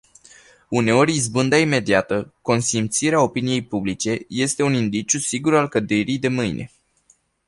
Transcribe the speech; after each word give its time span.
Uneori 0.69 1.11
izbânda 1.15 1.57
imediată, 1.57 2.33
consimțirea 2.41 3.21
opiniei 3.21 3.63
publice, 3.65 4.17
este 4.27 4.63
un 4.63 4.73
indiciu 4.73 5.19
sigur 5.19 5.55
al 5.55 5.67
căderii 5.67 6.19
de 6.19 6.27
mâine. 6.27 6.71